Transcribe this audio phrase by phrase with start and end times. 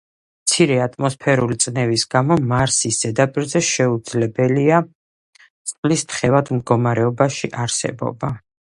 [0.45, 4.83] მცირე ატმოსფერული წნევის გამო მარსის ზედაპირზე შეუძლებელია
[5.45, 8.37] წყლის თხევად მდგომარეობაში არსებობა.